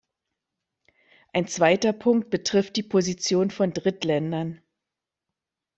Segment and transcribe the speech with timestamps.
[1.31, 4.63] Ein zweiter Punkt betrifft die Position von Drittländern.